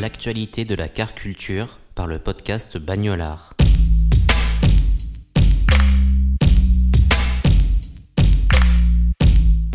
L'actualité 0.00 0.64
de 0.64 0.74
la 0.74 0.88
car 0.88 1.14
culture 1.14 1.78
par 1.94 2.06
le 2.06 2.18
podcast 2.18 2.78
Bagnolard. 2.78 3.55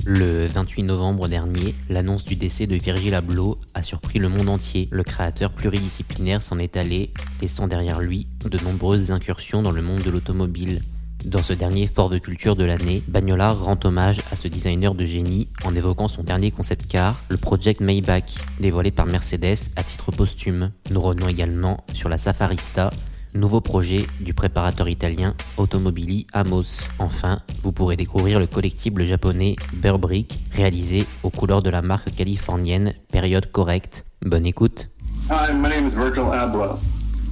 Le 0.04 0.48
28 0.48 0.84
novembre 0.84 1.28
dernier, 1.28 1.76
l'annonce 1.88 2.26
du 2.26 2.36
décès 2.36 2.66
de 2.66 2.76
Virgil 2.76 3.14
Abloh 3.14 3.60
a 3.76 3.84
surpris 3.84 4.18
le 4.18 4.30
monde 4.30 4.50
entier. 4.50 4.90
Le 4.92 5.04
créateur 5.04 5.52
pluridisciplinaire 5.52 6.42
s'en 6.42 6.58
est 6.58 6.76
allé, 6.76 7.12
laissant 7.40 7.68
derrière 7.68 8.00
lui 8.00 8.26
de 8.44 8.58
nombreuses 8.64 9.12
incursions 9.12 9.62
dans 9.62 9.72
le 9.72 9.84
monde 9.84 10.02
de 10.02 10.10
l'automobile. 10.10 10.82
Dans 11.24 11.44
ce 11.44 11.54
dernier 11.54 11.86
fort 11.86 12.10
de 12.10 12.18
culture 12.18 12.56
de 12.56 12.64
l'année, 12.64 13.04
Bagnolard 13.08 13.64
rend 13.64 13.78
hommage 13.84 14.22
à 14.32 14.36
ce 14.36 14.48
designer 14.48 14.96
de 14.96 15.06
génie 15.06 15.50
en 15.64 15.76
évoquant 15.76 16.08
son 16.08 16.24
dernier 16.24 16.50
concept 16.50 16.88
car, 16.88 17.24
le 17.30 17.38
Project 17.38 17.80
Maybach, 17.80 18.34
dévoilé 18.60 18.90
par 18.90 19.06
Mercedes 19.06 19.70
à 19.76 19.84
titre 19.84 20.12
posthume. 20.12 20.72
Nous 20.90 21.00
revenons 21.00 21.28
également 21.28 21.86
sur 21.94 22.10
la 22.10 22.18
Safarista, 22.18 22.90
nouveau 23.36 23.62
projet 23.62 24.06
du 24.20 24.34
préparateur 24.34 24.90
italien 24.90 25.36
Automobili 25.58 26.28
Amos. 26.34 26.86
Enfin, 27.00 27.42
vous 27.64 27.72
pourrez 27.72 27.96
découvrir 27.96 28.40
le 28.40 28.48
collectible 28.48 29.06
japonais 29.06 29.56
Burbrick, 29.74 30.40
réalisé 30.52 31.06
aux 31.24 31.30
couleurs 31.30 31.62
de 31.62 31.70
la 31.70 31.82
marque 31.82 32.14
californienne 32.16 32.94
Période 33.12 33.52
Correcte. 33.52 34.06
Bonne 34.22 34.46
écoute. 34.46 34.90
Hi, 35.30 35.54
my 35.54 35.70
name 35.70 35.88
is 35.88 35.96
Virgil 35.96 36.32
Abloh. 36.32 36.80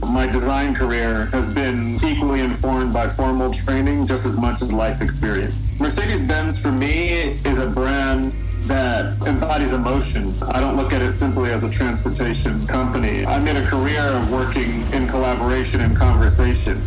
My 0.02 0.26
design 0.26 0.74
career 0.74 1.28
has 1.34 1.50
been 1.50 2.00
equally 2.04 2.40
informed 2.40 2.94
by 2.94 3.10
formal 3.10 3.52
training 3.52 4.08
just 4.08 4.26
as 4.26 4.38
much 4.38 4.62
as 4.62 4.72
life 4.72 5.02
experience. 5.02 5.74
Mercedes 5.78 6.24
Benz, 6.24 6.58
for 6.58 6.72
me, 6.72 7.19
that 8.70 9.18
embodies 9.28 9.74
emotion. 9.74 10.34
I 10.42 10.62
don't 10.62 10.78
look 10.78 10.94
at 10.94 11.02
it 11.02 11.14
simply 11.14 11.52
as 11.52 11.64
a 11.64 11.70
transportation 11.70 12.66
company. 12.68 13.26
I 13.26 13.40
made 13.40 13.58
a 13.58 13.66
career 13.66 14.02
of 14.02 14.32
working 14.32 14.84
in 14.94 15.08
collaboration 15.08 15.82
and 15.82 15.98
conversation. 15.98 16.78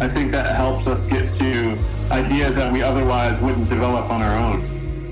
I 0.00 0.08
think 0.08 0.32
that 0.32 0.54
helps 0.54 0.88
us 0.88 1.06
get 1.06 1.32
to 1.38 1.76
ideas 2.10 2.56
that 2.56 2.72
we 2.72 2.82
otherwise 2.82 3.40
wouldn't 3.40 3.68
develop 3.68 4.10
on 4.10 4.22
our 4.22 4.36
own. 4.36 4.62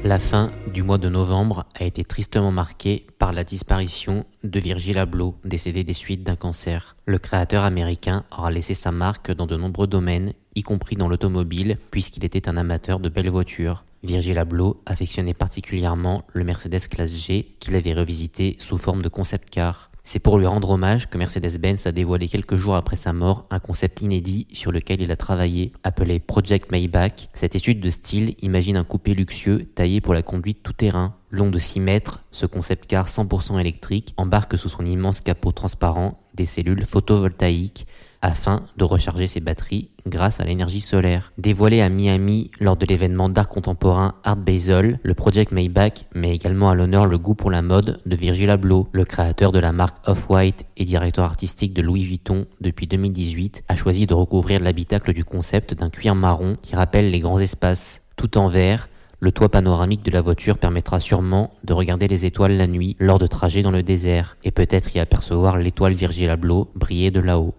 La 0.03 0.19
fin 0.19 0.51
du 0.71 0.83
mois 0.83 0.99
de 0.99 1.09
novembre 1.09 1.65
a 1.75 1.85
été 1.85 2.05
tristement 2.05 2.53
marquée 2.53 3.07
par 3.19 3.33
la 3.33 3.43
disparition 3.43 4.27
de 4.43 4.61
Virgil 4.61 4.99
Abloh, 4.99 5.37
décédé 5.47 5.83
des 5.83 5.95
suites 5.95 6.23
d'un 6.23 6.37
cancer. 6.37 6.95
Le 7.07 7.19
créateur 7.19 7.65
américain 7.65 8.25
aura 8.31 8.51
laissé 8.51 8.75
sa 8.75 8.93
marque 8.93 9.33
dans 9.33 9.47
de 9.47 9.57
nombreux 9.57 9.87
domaines, 9.87 10.35
y 10.55 10.63
compris 10.63 10.97
dans 10.97 11.09
l'automobile, 11.09 11.79
puisqu'il 11.91 12.25
était 12.27 12.51
un 12.51 12.59
amateur 12.59 13.01
de 13.01 13.09
belles 13.09 13.31
voitures. 13.31 13.85
Virgil 14.05 14.39
Abloh 14.39 14.83
affectionnait 14.85 15.35
particulièrement 15.35 16.25
le 16.35 16.45
Mercedes 16.45 16.89
Classe 16.91 17.11
G 17.11 17.57
qu'il 17.59 17.75
avait 17.75 17.95
revisité 17.95 18.55
sous 18.59 18.77
forme 18.77 19.03
de 19.03 19.09
concept 19.09 19.49
car. 19.51 19.91
C'est 20.07 20.19
pour 20.19 20.39
lui 20.39 20.45
rendre 20.45 20.69
hommage 20.69 21.09
que 21.09 21.17
Mercedes-Benz 21.17 21.87
a 21.87 21.93
dévoilé 21.93 22.29
quelques 22.29 22.57
jours 22.57 22.75
après 22.75 22.97
sa 22.97 23.15
mort 23.15 23.47
un 23.51 23.59
concept 23.59 24.03
inédit 24.03 24.47
sur 24.53 24.71
lequel 24.71 25.01
il 25.01 25.11
a 25.11 25.17
travaillé, 25.17 25.73
appelé 25.83 26.21
Project 26.21 26.71
Maybach. 26.71 27.31
Cette 27.33 27.57
étude 27.57 27.81
de 27.81 27.89
style 27.89 28.35
imagine 28.43 28.77
un 28.77 28.85
coupé 28.85 29.15
luxueux 29.15 29.65
taillé 29.75 30.03
pour 30.03 30.13
la 30.13 30.23
conduite 30.23 30.63
tout-terrain. 30.63 31.17
Long 31.31 31.51
de 31.51 31.59
6 31.59 31.81
mètres, 31.81 32.23
ce 32.31 32.45
concept 32.45 32.87
car 32.87 33.09
100% 33.09 33.59
électrique 33.59 34.13
embarque 34.19 34.59
sous 34.59 34.69
son 34.69 34.85
immense 34.85 35.23
capot 35.23 35.53
transparent 35.53 36.21
des 36.35 36.45
cellules 36.45 36.85
photovoltaïques 36.85 37.87
afin 38.25 38.63
de 38.79 38.85
recharger 38.85 39.27
ses 39.27 39.41
batteries 39.41 39.91
grâce 40.07 40.41
à 40.41 40.45
l'énergie 40.45 40.81
solaire. 40.81 41.33
Dévoilé 41.37 41.83
à 41.83 41.91
Miami 41.91 42.51
lors 42.59 42.77
de 42.77 42.87
l'événement 42.87 43.29
d'art 43.29 43.51
contemporain 43.51 44.15
Art 44.25 44.37
Basel, 44.37 44.99
le 45.03 45.15
Project 45.15 45.53
Maybach 45.53 46.07
met 46.15 46.35
également 46.35 46.71
à 46.71 46.75
l'honneur 46.75 47.05
le 47.05 47.19
goût 47.19 47.35
pour 47.35 47.51
la 47.51 47.61
mode 47.61 48.01
de 48.07 48.17
Virgil 48.17 48.49
Abloh, 48.49 48.89
le 48.93 49.05
créateur 49.05 49.53
de 49.53 49.59
la 49.59 49.73
marque 49.73 49.97
Off-White 50.09 50.65
et 50.79 50.87
directeur 50.87 51.27
artistique 51.27 51.75
de 51.75 51.83
Louis 51.83 52.05
Vuitton 52.05 52.47
depuis 52.63 52.87
2018, 52.87 53.65
a 53.69 53.77
choisi 53.77 54.07
de 54.07 54.15
recouvrir 54.15 54.59
l'habitacle 54.59 55.13
du 55.13 55.25
concept 55.25 55.75
d'un 55.75 55.91
cuir 55.91 56.15
marron 56.15 56.57
qui 56.63 56.77
rappelle 56.77 57.11
les 57.11 57.21
grands 57.21 57.39
espaces. 57.39 58.07
Tout 58.17 58.39
en 58.39 58.49
vert, 58.49 58.89
le 59.21 59.33
toit 59.33 59.51
panoramique 59.51 60.05
de 60.05 60.11
la 60.11 60.23
voiture 60.23 60.57
permettra 60.57 60.99
sûrement 60.99 61.53
de 61.63 61.75
regarder 61.75 62.09
les 62.09 62.25
étoiles 62.25 62.57
la 62.57 62.67
nuit 62.67 62.97
lors 62.99 63.19
de 63.19 63.27
trajets 63.27 63.63
dans 63.63 63.71
le 63.71 63.83
désert 63.83 64.39
et 64.45 64.51
peut-être 64.51 64.97
y 64.97 64.99
apercevoir 65.01 65.59
l'étoile 65.59 65.93
Virgil 65.93 66.31
Abloh 66.31 66.71
briller 66.75 67.11
de 67.11 67.21
là-haut. 67.21 67.55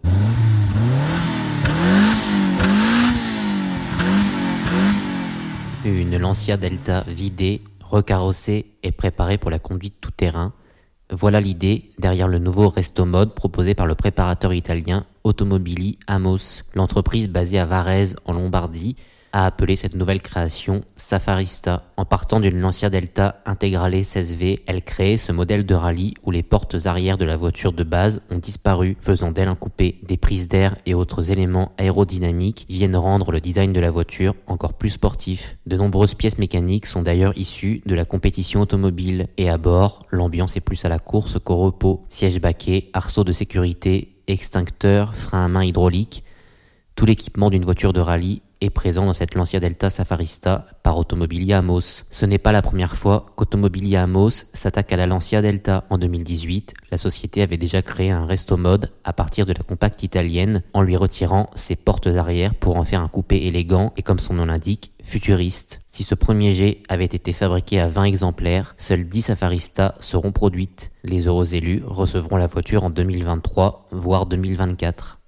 Une 5.86 6.18
Lancia 6.18 6.58
Delta 6.58 7.02
vidée, 7.08 7.62
recarrossée 7.80 8.66
et 8.82 8.92
préparée 8.92 9.38
pour 9.38 9.52
la 9.52 9.60
conduite 9.60 10.02
tout-terrain. 10.02 10.52
Voilà 11.12 11.40
l'idée 11.40 11.92
derrière 12.00 12.28
le 12.28 12.40
nouveau 12.40 12.70
resto 12.70 13.06
mode 13.06 13.36
proposé 13.36 13.76
par 13.76 13.86
le 13.86 13.94
préparateur 13.94 14.52
italien 14.52 15.06
Automobili 15.24 16.00
Amos. 16.08 16.64
L'entreprise 16.74 17.30
basée 17.30 17.60
à 17.60 17.68
Varese 17.68 18.16
en 18.26 18.34
Lombardie 18.34 18.96
a 19.36 19.46
appelé 19.46 19.76
cette 19.76 19.96
nouvelle 19.96 20.22
création 20.22 20.86
Safarista. 20.96 21.84
En 21.98 22.06
partant 22.06 22.40
d'une 22.40 22.62
Lancia 22.62 22.90
Delta 22.90 23.42
Integrale 23.46 23.96
16V, 23.96 24.60
elle 24.66 24.82
créait 24.82 25.18
ce 25.18 25.34
modèle 25.34 25.66
de 25.66 25.76
rallye 25.76 26.14
où 26.24 26.32
les 26.32 26.42
portes 26.42 26.86
arrière 26.86 27.18
de 27.18 27.26
la 27.26 27.36
voiture 27.36 27.74
de 27.74 27.84
base 27.84 28.22
ont 28.32 28.38
disparu, 28.38 28.96
faisant 29.02 29.34
d'elle 29.34 29.50
un 29.50 29.56
coupé. 29.56 30.00
Des 30.04 30.16
prises 30.16 30.48
d'air 30.48 30.78
et 30.86 30.94
autres 30.94 31.32
éléments 31.32 31.74
aérodynamiques 31.78 32.66
viennent 32.70 32.96
rendre 32.96 33.34
le 33.34 33.42
design 33.42 33.74
de 33.74 33.80
la 33.82 33.92
voiture 33.92 34.36
encore 34.48 34.74
plus 34.74 34.92
sportif. 34.92 35.58
De 35.66 35.76
nombreuses 35.76 36.14
pièces 36.14 36.38
mécaniques 36.38 36.86
sont 36.86 37.02
d'ailleurs 37.02 37.38
issues 37.38 37.82
de 37.86 37.94
la 37.94 38.06
compétition 38.06 38.62
automobile 38.62 39.28
et 39.36 39.50
à 39.50 39.58
bord, 39.58 40.06
l'ambiance 40.12 40.56
est 40.56 40.62
plus 40.62 40.86
à 40.86 40.90
la 40.90 41.00
course 41.00 41.40
qu'au 41.44 41.58
repos. 41.58 42.04
Siège 42.08 42.40
baquet, 42.40 42.90
arceaux 42.94 43.26
de 43.26 43.34
sécurité, 43.34 44.16
extincteur, 44.28 45.14
frein 45.14 45.44
à 45.44 45.48
main 45.50 45.66
hydraulique, 45.66 46.24
tout 46.96 47.06
l'équipement 47.06 47.50
d'une 47.50 47.66
voiture 47.66 47.92
de 47.92 48.00
rallye 48.00 48.42
est 48.62 48.70
présent 48.70 49.06
dans 49.06 49.14
cette 49.14 49.36
Lancia 49.36 49.60
Delta 49.60 49.90
Safarista 49.90 50.66
par 50.84 50.98
Automobilia 50.98 51.60
Amos. 51.60 52.04
Ce 52.10 52.26
n'est 52.26 52.38
pas 52.38 52.52
la 52.52 52.62
première 52.62 52.96
fois 52.96 53.26
qu'Automobilia 53.36 54.04
Amos 54.04 54.46
s'attaque 54.54 54.94
à 54.94 54.98
la 54.98 55.08
Lancia 55.08 55.42
Delta. 55.42 55.84
En 55.90 55.98
2018, 55.98 56.74
la 56.92 56.98
société 56.98 57.42
avait 57.42 57.58
déjà 57.58 57.82
créé 57.82 58.12
un 58.12 58.26
resto 58.26 58.58
mode 58.58 58.92
à 59.04 59.14
partir 59.14 59.46
de 59.46 59.54
la 59.54 59.64
compacte 59.64 60.04
italienne 60.04 60.64
en 60.74 60.82
lui 60.82 60.96
retirant 60.96 61.50
ses 61.56 61.76
portes 61.76 62.06
arrière 62.08 62.54
pour 62.54 62.78
en 62.78 62.84
faire 62.84 63.02
un 63.02 63.08
coupé 63.08 63.38
élégant 63.46 63.94
et 63.98 64.02
comme 64.02 64.20
son 64.20 64.36
nom 64.36 64.46
l'indique, 64.46 64.92
futuriste. 65.04 65.82
Si 65.88 66.04
ce 66.04 66.16
premier 66.16 66.54
jet 66.54 66.82
avait 66.90 67.06
été 67.06 67.34
fabriqué 67.34 67.80
à 67.80 67.88
20 67.88 68.04
exemplaires, 68.06 68.76
seuls 68.78 69.08
10 69.08 69.22
Safarista 69.22 69.96
seront 70.00 70.32
produites. 70.32 70.92
Les 71.04 71.28
heureux 71.28 71.56
élus 71.56 71.84
recevront 71.86 72.38
la 72.38 72.48
voiture 72.48 72.84
en 72.84 72.90
2023, 72.90 73.88
voire 73.92 74.26
2024. 74.26 75.20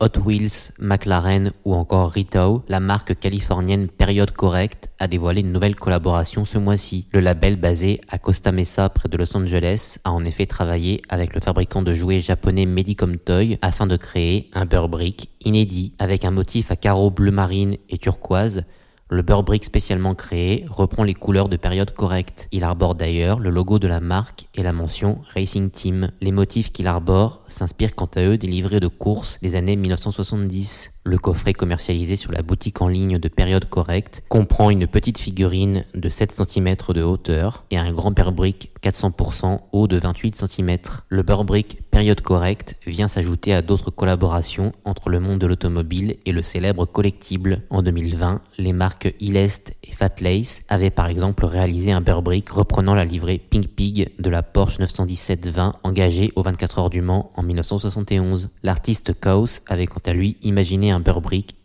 Hot 0.00 0.20
Wheels, 0.24 0.70
McLaren 0.78 1.50
ou 1.64 1.74
encore 1.74 2.10
Rito, 2.10 2.62
la 2.68 2.78
marque 2.78 3.18
californienne 3.18 3.88
Période 3.88 4.30
Correcte 4.30 4.90
a 5.00 5.08
dévoilé 5.08 5.40
une 5.40 5.50
nouvelle 5.50 5.74
collaboration 5.74 6.44
ce 6.44 6.58
mois-ci. 6.58 7.06
Le 7.12 7.20
label 7.20 7.56
basé 7.56 8.00
à 8.08 8.18
Costa 8.18 8.52
Mesa 8.52 8.88
près 8.88 9.08
de 9.08 9.16
Los 9.16 9.36
Angeles 9.36 9.98
a 10.04 10.12
en 10.12 10.24
effet 10.24 10.46
travaillé 10.46 11.02
avec 11.08 11.34
le 11.34 11.40
fabricant 11.40 11.82
de 11.82 11.94
jouets 11.94 12.20
japonais 12.20 12.64
Medicom 12.64 13.16
Toy 13.16 13.58
afin 13.60 13.86
de 13.86 13.96
créer 13.96 14.50
un 14.54 14.66
Burbrick 14.66 15.30
inédit 15.44 15.94
avec 15.98 16.24
un 16.24 16.30
motif 16.30 16.70
à 16.70 16.76
carreaux 16.76 17.10
bleu 17.10 17.32
marine 17.32 17.76
et 17.88 17.98
turquoise 17.98 18.62
Le 19.08 19.22
Burbrick 19.22 19.64
spécialement 19.64 20.16
créé 20.16 20.66
reprend 20.68 21.04
les 21.04 21.14
couleurs 21.14 21.48
de 21.48 21.56
période 21.56 21.94
correcte. 21.94 22.48
Il 22.50 22.64
arbore 22.64 22.96
d'ailleurs 22.96 23.38
le 23.38 23.50
logo 23.50 23.78
de 23.78 23.86
la 23.86 24.00
marque 24.00 24.46
et 24.56 24.64
la 24.64 24.72
mention 24.72 25.20
Racing 25.32 25.70
Team. 25.70 26.10
Les 26.20 26.32
motifs 26.32 26.72
qu'il 26.72 26.88
arbore 26.88 27.44
s'inspirent 27.46 27.94
quant 27.94 28.10
à 28.16 28.22
eux 28.22 28.36
des 28.36 28.48
livrets 28.48 28.80
de 28.80 28.88
course 28.88 29.38
des 29.42 29.54
années 29.54 29.76
1970. 29.76 30.95
Le 31.06 31.18
coffret 31.18 31.52
commercialisé 31.52 32.16
sur 32.16 32.32
la 32.32 32.42
boutique 32.42 32.82
en 32.82 32.88
ligne 32.88 33.20
de 33.20 33.28
période 33.28 33.66
correcte 33.66 34.24
comprend 34.28 34.70
une 34.70 34.88
petite 34.88 35.18
figurine 35.18 35.84
de 35.94 36.08
7 36.08 36.32
cm 36.32 36.74
de 36.88 37.02
hauteur 37.04 37.64
et 37.70 37.78
un 37.78 37.92
grand 37.92 38.10
Burbrick 38.10 38.72
400% 38.82 39.60
haut 39.72 39.86
de 39.86 39.98
28 39.98 40.34
cm. 40.46 40.78
Le 41.08 41.22
Burbrick 41.22 41.78
période 41.90 42.20
correcte 42.20 42.76
vient 42.86 43.08
s'ajouter 43.08 43.54
à 43.54 43.62
d'autres 43.62 43.90
collaborations 43.90 44.72
entre 44.84 45.08
le 45.08 45.18
monde 45.18 45.38
de 45.38 45.46
l'automobile 45.46 46.16
et 46.26 46.32
le 46.32 46.42
célèbre 46.42 46.84
collectible. 46.86 47.62
En 47.70 47.82
2020, 47.82 48.40
les 48.58 48.72
marques 48.72 49.14
Ilest 49.18 49.74
et 49.82 49.92
Fatlace 49.92 50.62
avaient 50.68 50.90
par 50.90 51.06
exemple 51.06 51.46
réalisé 51.46 51.92
un 51.92 52.00
Burbrick 52.00 52.48
reprenant 52.50 52.94
la 52.94 53.04
livrée 53.04 53.38
Pink 53.38 53.68
Pig 53.68 54.10
de 54.18 54.30
la 54.30 54.42
Porsche 54.42 54.78
917-20 54.78 55.72
engagée 55.82 56.32
aux 56.36 56.42
24 56.42 56.78
heures 56.78 56.90
du 56.90 57.00
Mans 57.00 57.30
en 57.34 57.42
1971. 57.42 58.50
L'artiste 58.62 59.18
Chaos 59.18 59.60
avait 59.68 59.86
quant 59.86 60.02
à 60.04 60.12
lui 60.12 60.36
imaginé 60.42 60.90
un 60.90 60.95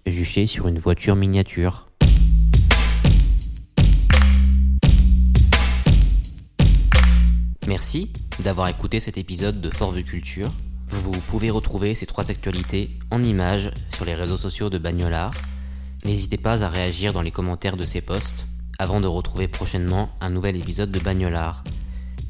Juché 0.05 0.45
sur 0.45 0.67
une 0.67 0.79
voiture 0.79 1.15
miniature. 1.15 1.87
Merci 7.67 8.11
d'avoir 8.43 8.67
écouté 8.67 8.99
cet 8.99 9.17
épisode 9.17 9.61
de 9.61 9.69
Fort 9.69 9.93
Culture. 10.03 10.51
Vous 10.89 11.11
pouvez 11.11 11.49
retrouver 11.49 11.95
ces 11.95 12.05
trois 12.05 12.29
actualités 12.29 12.91
en 13.09 13.23
images 13.23 13.71
sur 13.95 14.03
les 14.03 14.15
réseaux 14.15 14.37
sociaux 14.37 14.69
de 14.69 14.77
Bagnolard. 14.77 15.33
N'hésitez 16.03 16.37
pas 16.37 16.65
à 16.65 16.67
réagir 16.67 17.13
dans 17.13 17.21
les 17.21 17.31
commentaires 17.31 17.77
de 17.77 17.85
ces 17.85 18.01
posts 18.01 18.47
avant 18.79 18.99
de 18.99 19.07
retrouver 19.07 19.47
prochainement 19.47 20.09
un 20.19 20.29
nouvel 20.29 20.57
épisode 20.57 20.91
de 20.91 20.99
Bagnolard. 20.99 21.63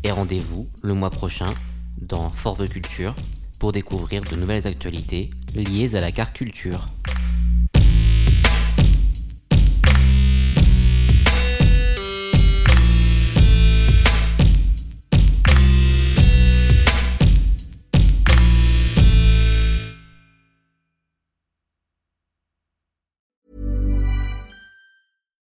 Et 0.03 0.11
rendez-vous 0.11 0.67
le 0.83 0.93
mois 0.93 1.09
prochain 1.09 1.51
dans 1.97 2.29
Fort 2.29 2.57
Culture 2.69 3.15
pour 3.61 3.71
découvrir 3.71 4.23
de 4.23 4.35
nouvelles 4.35 4.65
actualités 4.65 5.29
liées 5.53 5.95
à 5.95 6.01
la 6.01 6.11
car 6.11 6.33
culture. 6.33 6.87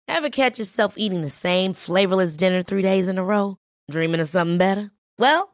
Ever 0.06 0.28
catch 0.28 0.58
yourself 0.58 0.92
eating 0.98 1.22
the 1.22 1.30
same 1.30 1.72
flavorless 1.72 2.36
dinner 2.36 2.62
three 2.62 2.82
days 2.82 3.08
in 3.08 3.16
a 3.16 3.24
row? 3.24 3.56
Dreaming 3.90 4.20
of 4.20 4.28
something 4.28 4.58
better? 4.58 4.90
Well, 5.18 5.53